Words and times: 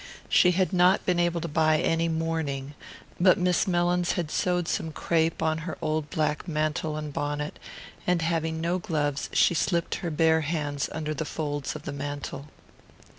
She 0.29 0.49
had 0.53 0.73
not 0.73 1.05
been 1.05 1.19
able 1.19 1.41
to 1.41 1.47
buy 1.47 1.77
any 1.79 2.07
mourning, 2.07 2.73
but 3.19 3.37
Miss 3.37 3.67
Mellins 3.67 4.13
had 4.13 4.31
sewed 4.31 4.67
some 4.67 4.91
crape 4.91 5.43
on 5.43 5.59
her 5.59 5.77
old 5.79 6.09
black 6.09 6.47
mantle 6.47 6.97
and 6.97 7.13
bonnet, 7.13 7.59
and 8.07 8.23
having 8.23 8.59
no 8.59 8.79
gloves 8.79 9.29
she 9.31 9.53
slipped 9.53 9.93
her 10.01 10.09
bare 10.09 10.41
hands 10.41 10.89
under 10.91 11.13
the 11.13 11.23
folds 11.23 11.75
of 11.75 11.83
the 11.83 11.93
mantle. 11.93 12.47